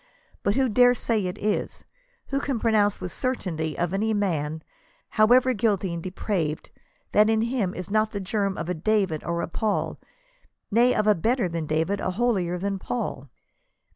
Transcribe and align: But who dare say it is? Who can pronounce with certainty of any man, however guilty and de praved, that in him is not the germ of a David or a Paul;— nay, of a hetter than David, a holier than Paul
But 0.41 0.55
who 0.55 0.67
dare 0.67 0.95
say 0.95 1.27
it 1.27 1.37
is? 1.37 1.85
Who 2.29 2.39
can 2.39 2.57
pronounce 2.57 2.99
with 2.99 3.11
certainty 3.11 3.77
of 3.77 3.93
any 3.93 4.15
man, 4.15 4.63
however 5.09 5.53
guilty 5.53 5.93
and 5.93 6.01
de 6.01 6.09
praved, 6.09 6.71
that 7.11 7.29
in 7.29 7.43
him 7.43 7.75
is 7.75 7.91
not 7.91 8.09
the 8.09 8.19
germ 8.19 8.57
of 8.57 8.67
a 8.67 8.73
David 8.73 9.23
or 9.23 9.43
a 9.43 9.47
Paul;— 9.47 9.99
nay, 10.71 10.95
of 10.95 11.05
a 11.05 11.13
hetter 11.13 11.51
than 11.51 11.67
David, 11.67 11.99
a 11.99 12.09
holier 12.09 12.57
than 12.57 12.79
Paul 12.79 13.29